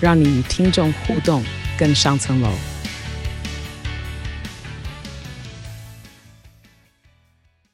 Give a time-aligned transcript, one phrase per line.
[0.00, 1.42] 让你与听众互动
[1.76, 2.48] 更上层楼。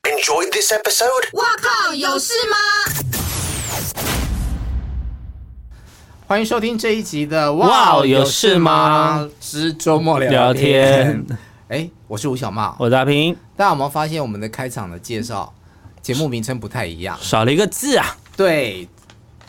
[0.05, 1.35] Enjoyed this episode？
[1.35, 2.57] 哇靠，有事吗？
[6.27, 9.29] 欢迎收听这一集的哇，有事吗？
[9.39, 11.23] 之周末聊聊天。
[11.69, 13.37] 哎，我是吴小茂，我是阿平。
[13.55, 15.53] 大家有没有发现我们的开场的介绍
[16.01, 18.17] 节目名称不太一样，少了一个字啊？
[18.35, 18.89] 对，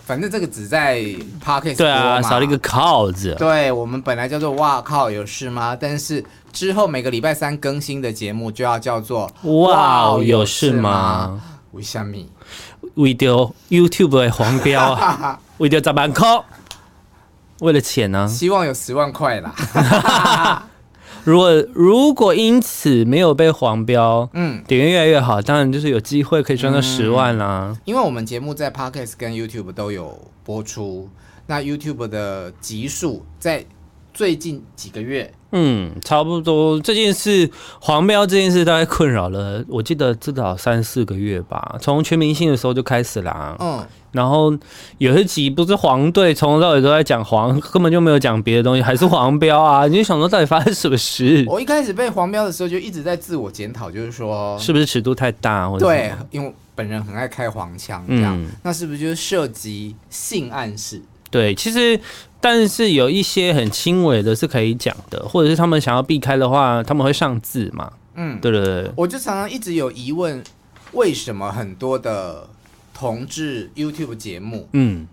[0.06, 1.00] 反正这个只在
[1.44, 3.36] Podcast 对啊，少了一个靠字。
[3.40, 5.76] 对，我们本来叫做哇靠，有事吗？
[5.76, 11.42] 但是之后每个礼拜三更新的节目就要叫做哇，有事吗？
[11.72, 12.18] 为什么？
[12.94, 16.28] 为了 YouTube 的黄标啊， 为了十万块。
[17.62, 18.28] 为了钱呢、啊？
[18.28, 19.54] 希望有十万块啦。
[21.26, 27.78] 如果如果因此没有被黄标，嗯，点阅越来越好，当然就是有机会可以赚到十万啦、嗯。
[27.84, 31.10] 因为我们节目在 Podcast 跟 YouTube 都有播出，
[31.48, 33.66] 那 YouTube 的集数在
[34.16, 43.56] 最近几个月，嗯，差不多这件事黄标这件事大概困扰了，我记得至少三四个月吧，从全明星的时候就开始啦。
[43.60, 43.86] 嗯。
[44.14, 44.58] 然后
[44.98, 49.86] 有一集不是黄队从头到尾都在讲黄，根本就没有讲别的东西，还是黄标啊！
[49.88, 51.44] 你就想说到底发生什么事？
[51.50, 55.70] 我一开始被黄标的时候就一直在自我检讨，就是说是不是尺度太大？
[55.70, 61.02] 或者对，因为本人很爱开黄腔，这样、嗯、那是不是就是涉及性暗示？
[61.36, 62.00] 对，其实
[62.40, 67.92] 但是有一些很轻微的是可以讲的，或者是他们想要避开的话，他们会上字嘛？
[68.16, 68.92] 嗯，对对对。
[68.96, 70.44] 我就常常一直有疑问，
[70.94, 72.48] 为什么很多的。
[72.98, 75.06] 同志 YouTube 节目，嗯，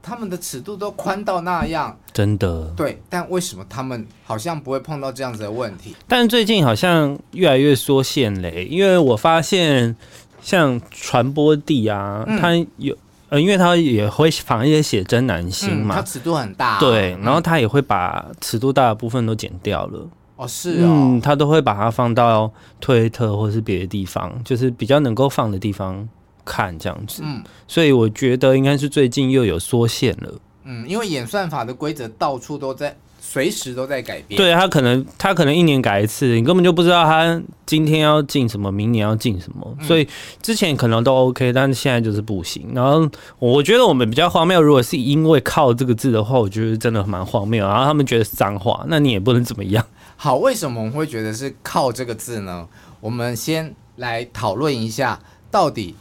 [0.00, 5.94] 他们的尺度都宽到那样，真的对，但为什么他们好像不会碰到这样子的问题？
[6.08, 9.94] 但最近好像越来越缩限嘞，因为我发现
[10.40, 12.96] 像传播地啊，嗯、他有
[13.30, 20.06] 呃，因为他也会仿一些写真男星嘛，他、嗯、尺度很大、啊，对，然后他也会把尺度大的部分都剪掉了。
[20.36, 26.06] 哦，是哦，嗯，他都会把它放到推特或是别的地方，就是比较能够放的地方。
[26.42, 30.32] 看这样子，嗯，所以我觉得应该是最近又有缩线了，
[30.64, 32.96] 嗯，因为演算法的规则到处都在，
[33.32, 34.36] 随时都在改变。
[34.36, 40.08] 对，他可能他可能一年改一次，你根本就不知道他今天要进什么，明年要进什么，嗯，所以
[40.42, 42.72] 之前可能都 OK，但是现在就是不行。
[42.74, 43.08] 然后
[43.38, 47.64] 我觉得我们比较荒谬，如果是因为靠这个字的话，我觉得真的蛮荒谬。
[47.64, 49.86] 然后他们觉得是脏话，那你也不能怎么样。
[50.16, 52.66] 好，为什么我们会觉得是靠这个字呢？
[53.00, 55.20] 我们先来讨论一下
[55.52, 55.94] 到底。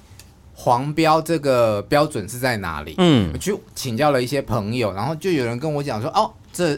[0.62, 2.94] 黄标这个标准是在哪里？
[2.98, 6.78] 嗯，我去请教了一些朋友，然后就有人跟我讲说，哦，这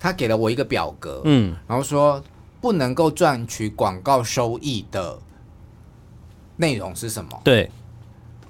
[0.00, 2.20] 他给了我一个表格，嗯，然后说
[2.60, 5.16] 不能够赚取广告收益的
[6.56, 7.40] 内容是什么？
[7.44, 7.70] 对，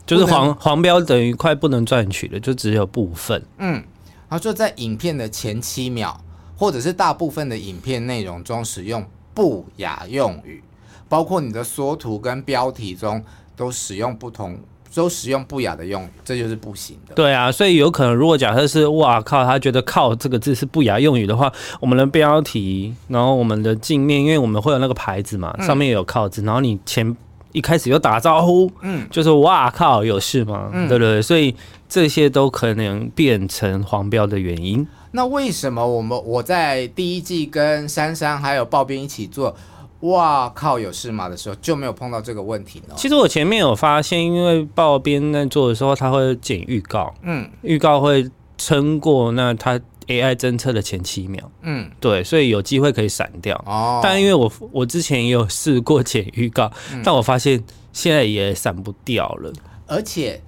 [0.06, 3.44] 就是黄黄标等于快不能赚取的，就只有部分。
[3.59, 3.84] 嗯，
[4.31, 6.19] 他说在影片的前七秒，
[6.56, 10.62] 或者是大部分的影片内容中使用不雅用语，
[11.09, 13.22] 包括你的缩图跟标题中。
[13.56, 14.59] 都使用不同，
[14.95, 17.15] 都使用不雅的用语，这就是不行的。
[17.15, 27.17] 对啊，所以有可能，如果假设是哇靠，他觉得“靠”这个字是不雅用语的话，我们的标题，然后我们的镜面，因为我们会有那个牌子嘛，上面也有“靠”字，然后你前
[27.53, 30.71] 一开始又打招呼，嗯，就是哇靠，有事吗？
[30.73, 31.55] 嗯，对对对，所以
[31.89, 34.87] 这些都可能变成黄标的原因。
[35.12, 39.55] 那为什么我们我在第一季跟珊珊还有暴编一起做？
[40.00, 40.78] 哇靠！
[40.78, 42.94] 有事吗的时候就没有碰到这个问题呢。
[42.97, 53.54] 其实我前面有发现，因为报编在做的时候，他会剪预告，嗯，预告会撑过那他 AI 侦测的前七秒，嗯，对，所以有机会可以闪掉。
[53.66, 59.53] 哦，但因为我我之前也有试过剪预告，嗯，但我发现现在也闪不掉了。
[59.86, 60.41] 而且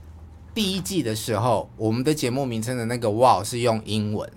[0.54, 4.28] 第一季的时候，我们的节目名称的那个哇是用英文。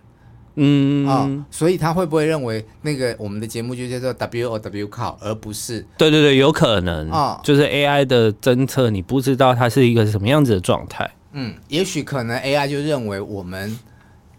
[0.56, 5.86] 嗯啊、哦，所以他会不会认为那个我们的节目就叫做 W O W 靠，而不是？
[5.98, 11.10] 对对对，有可能啊，哦、就是 AI 的侦测，你不知道它是一个什么样子的状态。
[11.34, 13.78] 嗯，也许可能 AI 就认为我们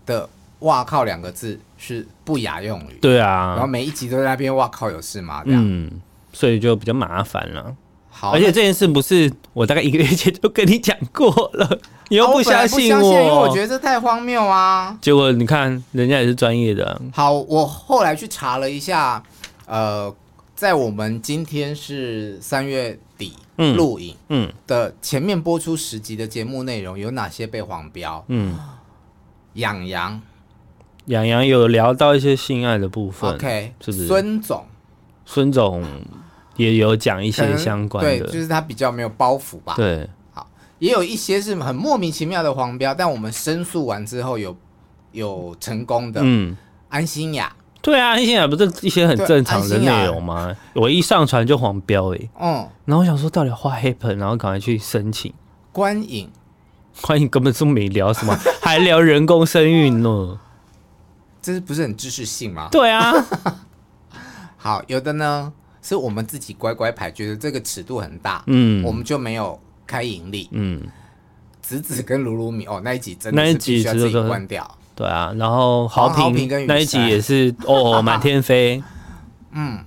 [0.06, 0.28] 的
[0.60, 2.96] “哇靠”两个字是不雅用语。
[3.00, 5.42] 对啊，然后每一集都在那边“哇靠”有事吗？
[5.44, 5.90] 这样，嗯，
[6.32, 7.76] 所以就比较麻烦了。
[8.18, 11.78] 好，而且这件事不是我大概一个月前就跟你讲过了，
[12.08, 14.96] 你又不相信我，啊、我因为我觉得这太荒谬啊。
[15.02, 16.98] 结果你看，人家也是专业的。
[17.12, 19.22] 好，我后来去查了一下，
[19.66, 20.10] 呃，
[20.54, 28.24] 在我们今天是三月底录影，嗯的前面播出十集的节目内容有哪些被黄标？
[28.28, 28.58] 嗯，
[29.52, 30.18] 养羊，
[31.06, 34.06] 养羊有聊到一些性爱的部分，OK，是不是？
[34.06, 34.64] 孙总，
[35.26, 35.84] 孙总。
[36.56, 39.74] 也有讲一些相关的，对，就是他比较没有包袱吧。
[39.76, 40.46] 对，好，
[40.78, 44.56] 也有一些是很莫名其妙的黄标，但我们申诉完之后有
[45.12, 46.20] 有成功的。
[46.24, 46.56] 嗯，
[46.88, 50.54] 安心雅，对啊，安心雅不是一些很正常的内容吗？
[50.74, 55.32] 我一上传就黄标哎、欸，嗯，然后我想说到底画黑盆，然后赶快去申请。
[55.72, 56.30] 观影，
[57.02, 60.38] 观影根本就没聊什么， 还聊人工生育呢，
[61.42, 62.68] 这是不是很知识性吗？
[62.70, 63.12] 对啊，
[64.56, 65.52] 好，有的呢。
[65.86, 70.82] 是我们自己乖乖牌，觉得这个尺度很大，嗯，我们就没有开盈利，嗯。
[71.62, 75.34] 子子跟鲁鲁米哦，那一集真的是必须要自己关掉，对啊。
[75.36, 78.80] 然后豪平跟那一集也是 哦，满天飞，
[79.50, 79.84] 嗯。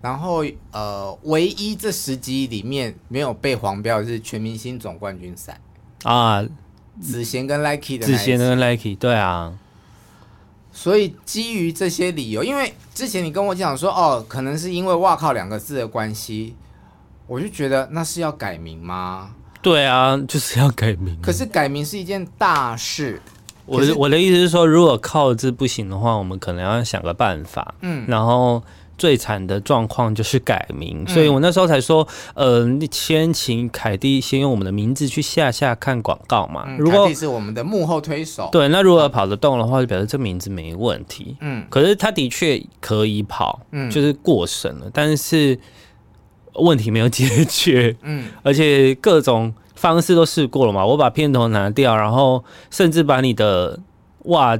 [0.00, 5.60] 然后呃，唯一这十集里面没有被黄标的是全明星总冠军赛
[6.02, 6.44] 啊，
[7.00, 9.52] 子贤跟 Likey 的子贤跟 Likey，对啊。
[10.72, 16.56] 所以基于这些理由，因为之前你跟我讲说，哦，可能是因为“哇靠”两个字的关系，
[17.26, 19.30] 我就觉得那是要改名吗？
[19.60, 21.16] 对啊，就是要改名。
[21.22, 23.20] 可是改名是一件大事。
[23.66, 27.74] 我我的意思是说，如果靠字不行的话，我们可能要想个办法。
[27.82, 28.62] 嗯，然后。
[29.02, 36.64] 最惨的状况就是改名，所以我那时候才说，呃，先请凯蒂先用我们的名字去下下看广告嘛。
[36.78, 41.36] 如果是我们的幕后推手，对，那如果跑得动的话，就表示这名字没问题。
[41.40, 45.58] 嗯，可是他的确可以跑，嗯，就是过审了，但是
[46.54, 47.96] 问题没有解决。
[48.02, 53.80] 嗯，而且各种方式都试过了嘛，我把片头拿掉，然后甚至把你的
[54.26, 54.56] 哇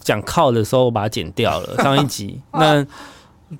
[0.00, 2.84] 讲靠的时候我把它剪掉了，上一集 那。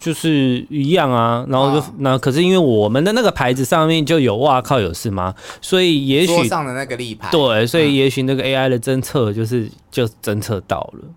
[0.00, 5.32] 就是一样啊，然后就、哦、那可是因为我们的那个牌子上面就有哇靠有事吗？
[5.60, 11.14] 所以也许上的那个立牌对，所以也许那个 AI 的侦测就是就侦测到了，嗯、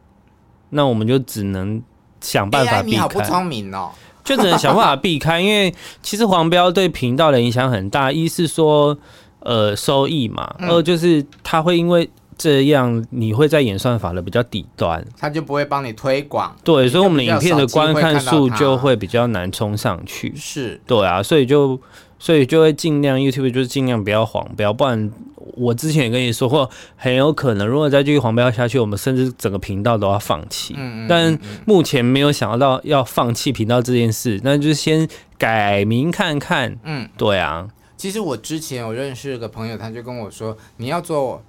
[0.69, 1.81] 那我们就只能
[2.21, 2.95] 想办法避开。
[2.95, 3.89] 你好不聪明哦，
[4.23, 5.73] 就只能想办法避开，因为
[6.03, 8.95] 其实黄标对频道的影响很大，一是说
[9.39, 12.09] 呃收益嘛，嗯、二就是它会因为。
[12.39, 16.55] 这样你会在演算法的比较底端，他就不会帮你推广。
[16.63, 20.33] 对，所以我们的影片的观看数就会比较难冲上去。
[20.37, 21.77] 是，对啊，所以就
[22.17, 25.11] 所以就会尽量 YouTube 就是尽量不要黄标，不然
[25.55, 30.73] 我之前也跟你说过，很有可能如果再继续黄标下去，我们甚至整个频道都要放弃。
[30.77, 31.07] 嗯嗯。
[31.09, 35.05] 但目前没有想到要放弃频道这件事，那就先
[35.37, 36.77] 改名看看。
[36.85, 37.67] 嗯，对啊。
[37.97, 41.43] 其实我之前有认识一个朋友，他就跟我说，你要做。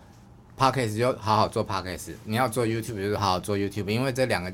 [0.61, 4.53] Podcast 就好好做 Podcast，你要做 YouTube 就是好好做 YouTube，因为这两个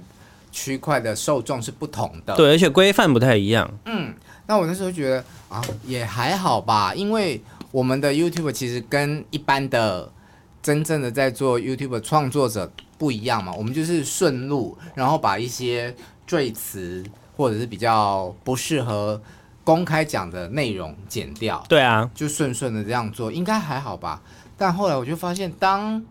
[0.52, 2.36] 区块的受众是不同的。
[2.36, 3.68] 对，而且规范不太一样。
[3.86, 4.14] 嗯，
[4.46, 7.42] 那我那时候觉得啊，也还好吧，因为
[7.72, 10.08] 我们的 YouTube 其实跟一般的
[10.62, 15.92] 真正的在做 YouTube 创作者不一样嘛，我们就是顺路，然后把一些
[16.24, 17.04] 赘词
[17.36, 19.20] 或者是比较不适合
[19.64, 21.64] 公开讲的内容剪掉。
[21.68, 24.22] 对啊，就顺顺的这样做，应该还好吧。
[24.56, 26.02] 但后来我就发现，当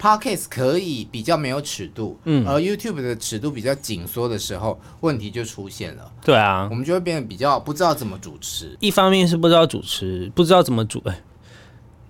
[0.00, 6.10] Podcast 可以比较没有尺度，嗯，而 YouTube 的尺度比较紧缩的时候，问题就出现了。
[6.24, 8.76] 对啊，我们就会变得比较不知道怎么主持。
[8.80, 11.22] 一方面是不知道主持，不知道怎么主，哎，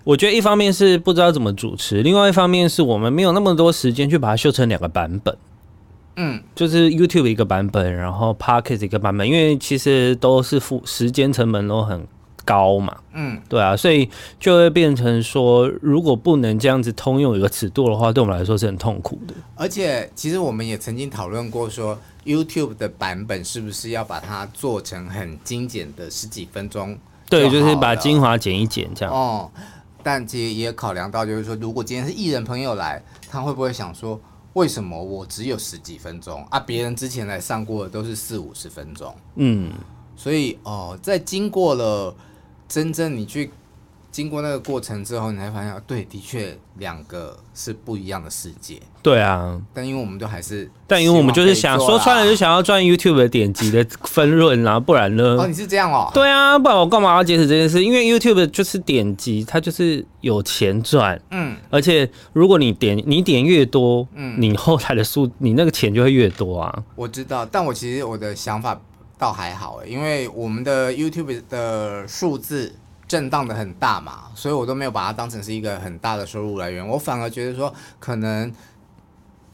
[0.03, 5.37] 我觉得一方面是不知道怎么主持，另外一方面是我们没有那么多时间去把它修成两个版本。
[6.15, 12.07] 嗯，就是 YouTube 一个版本，然后 Podcast 一个版本，因为其实都是付时间成本都很
[12.45, 14.09] 高嘛，嗯，对啊，所以
[14.39, 19.33] 就会变成说，如果不能这样子通用一个尺度的话，对我们来说是很痛苦的。
[19.55, 26.97] 而且，其实我们也曾经讨论过，说 YouTube 的版本是不是要把它做成很精简的十几分钟？
[27.29, 29.13] 对，就是把精华剪一剪这样。
[29.13, 29.49] 哦，
[30.03, 34.19] 但其实也考量到，就是说，如果今天是艺人朋友来，他会不会想说，
[34.51, 36.59] 为什么我只有十几分钟啊？
[36.59, 39.15] 别人之前来上过的都是四五十分钟。
[39.35, 39.71] 嗯，
[40.17, 42.13] 所以哦，在经过了。
[42.67, 43.51] 真正你去
[44.11, 48.79] 经过那个过程之后，你才发现，对，的确两个是不一样的世界。
[49.01, 55.35] 对啊，但因为我们都还是，但因为我们就是想说穿了就想要赚 YouTube 的点击的分润啊，不然呢？
[55.39, 56.09] 哦，你是这样哦？
[56.13, 57.83] 对啊，不然我干嘛要坚持这件事？
[57.83, 61.19] 因为 YouTube 就是点击，它就是有钱赚。
[61.31, 66.83] 嗯，而且如果你点你点越多，嗯，你后台的数你那个钱就会越多啊。
[66.95, 68.79] 我知道，但我其实我的想法。
[69.17, 72.75] 倒还好，因为我们的 YouTube 的数字
[73.07, 76.87] 震荡的很大嘛，所以我都没有把它当成是一个很大的收入来源。
[76.87, 78.53] 我反而觉得说，可能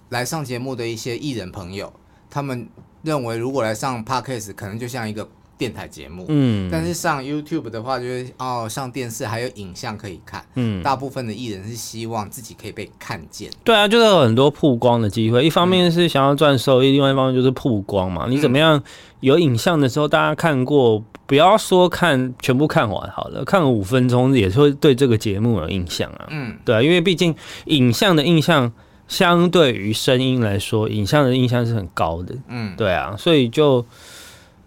[0.09, 1.93] 来上节目的一些艺人朋友，
[2.29, 2.67] 他们
[3.01, 5.29] 认为如果来上 Podcast，可能就像一个。
[5.59, 18.25] 电台节目，嗯，但是上 YouTube 的话，就是哦，上电视还有影像可以看，嗯，大部分的艺人是希望自己可以被看见，对啊，就是有很多曝光的机会，一方面是想要赚收益，嗯，另外一方面就是曝光嘛。
[18.29, 18.81] 你怎么样
[19.19, 27.35] 有影像的时候，大家看过，不要说看全部看完好了，看个五分钟也是会对这个节目有印象啊，嗯，对啊，因为毕竟
[27.65, 28.71] 影像的印象
[29.09, 33.85] 相对于声音来说，影像的印象是很高的，嗯，对啊，所以就。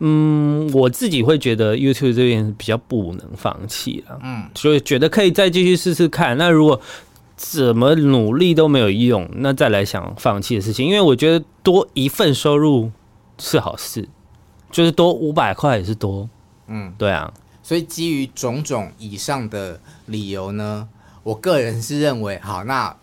[0.04, 6.36] 嗯，我自己会觉得 YouTube 这边比较不能放弃了，嗯，所以觉得可以再继续试试看。
[6.36, 6.80] 那如果
[7.36, 10.84] 怎么努力都没有用，那再来想放弃的事情。
[10.84, 12.90] 因为我觉得多一份收入
[13.38, 14.08] 是好事，
[14.72, 16.28] 就是多五百块也是多，
[16.66, 17.32] 嗯，对啊。
[17.62, 20.88] 所以基于种种以上的理由呢，
[21.22, 22.96] 我个人是认为，好，那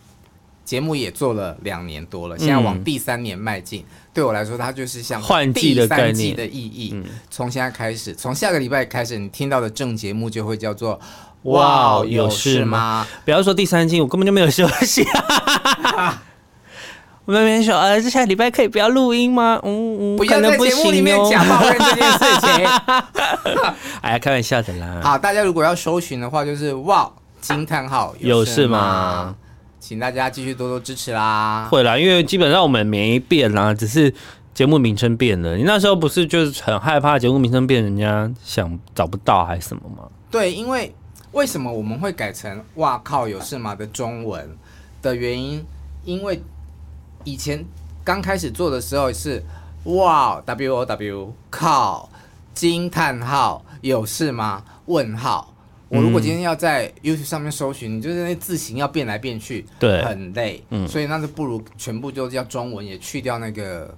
[0.69, 3.81] 节目也做了两年多了，现在往第三年迈进。
[3.81, 6.93] 嗯对我来说，它就是像换季的概念的意义。
[7.31, 10.99] 从现在开始，从下个礼拜开始，你听到的正节目就会叫做
[11.43, 15.03] “哇，有事吗？”不要说第三季，我根本就没有休息。
[17.25, 19.57] 我们没说，呃，这下礼拜可以不要录音吗？
[19.63, 22.49] 嗯嗯，不要在节目里面讲抱怨这件事情。
[24.01, 24.99] 哎呀，开玩笑的啦。
[25.01, 27.09] 好，大家如果要搜寻的话，就是“哇，
[27.39, 29.33] 惊叹号，有事吗？”
[29.79, 31.67] 请大家继续多多支持啦！
[31.71, 34.13] 会啦，因为基本上我们没变啦，只是
[34.53, 35.55] 节目名称变了。
[35.55, 40.09] 你那时候不是就是很害怕节目名称变，人家想找不到还是什么吗？
[40.29, 40.93] 对，因为
[41.31, 44.50] 为什么我们会改成“哇靠有事吗”的中文
[45.01, 45.65] 的原因，
[46.03, 46.41] 因为
[47.24, 47.63] 以前
[48.03, 49.41] 刚开始做的时候是
[49.86, 52.09] “哇 w o w 靠
[52.53, 55.53] 惊叹号有事吗？”问号。
[55.89, 63.93] 我如果今天要在 YouTube 上面搜寻，你就是那字形要变来变去，对，很累，嗯，所以那就不如全部就叫中文，也去掉那个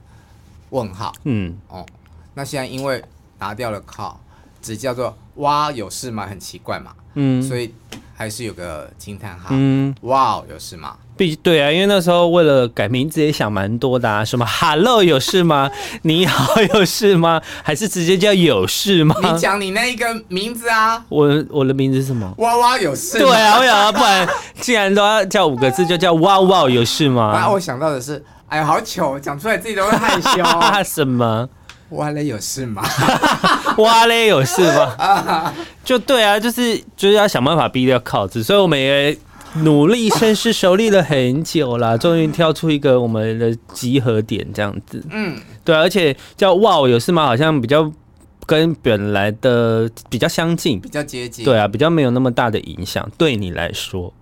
[0.69, 1.85] 问号，嗯，哦，
[2.33, 3.03] 那现在因为
[3.39, 4.19] 拿掉了靠，
[4.61, 6.25] 只叫做哇有事吗？
[6.25, 7.73] 很奇怪嘛，嗯，所以
[8.21, 10.93] 还是有个惊叹号，嗯，哇有事吗？
[11.17, 15.71] 必对啊，因为那时候为了改名字也想蛮多的啊，什么 “Hello” 有事吗？
[16.03, 17.41] 你好有事吗？
[17.63, 19.15] 还是直接叫有事吗？
[19.23, 22.31] 你讲你那一个名字啊，我我的名字是什么？
[22.37, 23.17] 哇哇有事？
[23.17, 24.27] 对啊，我想啊，不然
[24.59, 27.23] 既然都要叫五个字，就叫哇哇有事吗？
[27.33, 30.43] 啊，我想到的是，哎呀，好糗，讲出来自己都会害羞。
[30.85, 31.49] 什么？
[31.89, 32.81] 哇嘞有事吗？
[33.81, 35.53] 哇嘞有事吗？
[35.83, 39.17] 就对啊，就是就是要想办法逼掉靠子，所以我们也。
[39.63, 45.03] 努力深思熟虑了很久啦， 终于挑出一个我们的集合点，这样子。
[45.11, 47.25] 嗯，对，而且叫哇有事吗？
[47.25, 47.91] 好像比较
[48.45, 51.43] 跟本来的比较相近，比较接近。
[51.43, 54.13] 对啊，比较没有那么大的影响，对你来说。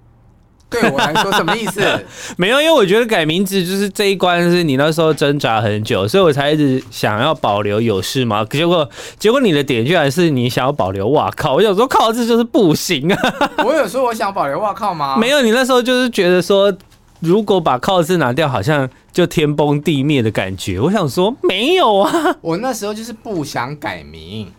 [0.69, 1.81] 对我来说什么意思？
[2.37, 8.45] 没有，因为我觉得改名字就是这一关是你那时候挣扎很久，所以我才一直想要保留有事吗？
[8.49, 11.55] 结果结果你的点居然是你想要保留哇靠！
[11.55, 13.35] 我有时候靠字就是不行啊。
[13.65, 15.17] 我有说我想保留哇靠吗？
[15.17, 16.71] 没有，你那时候就是觉得说，
[17.19, 20.79] 如果把靠字拿掉，好像就天崩地灭的感觉。
[20.79, 22.11] 我想说没有啊，
[22.41, 24.51] 我那时候就是不想改名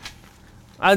[0.78, 0.90] 啊。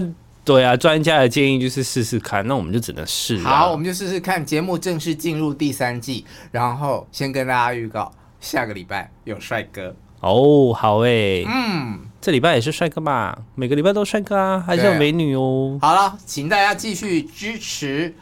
[0.45, 3.37] 对啊，专家的建议就是试试看，那我们就只能试。
[3.39, 4.45] 好，我们就试试看。
[4.45, 10.73] 节目正式进入第三季，然后先跟大家预告，下个礼拜有帅哥哦。
[10.73, 13.33] 好诶，嗯，这礼拜也是帅哥嘛？
[13.55, 15.79] 每个礼拜都帅哥啊，还是有美女哦。
[15.81, 18.13] 好了，请大家继续支持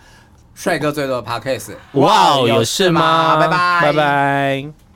[0.54, 1.74] 帅哥最多的 Podcast。
[1.94, 3.38] 哇，有事吗？
[3.40, 4.91] 拜拜，拜拜。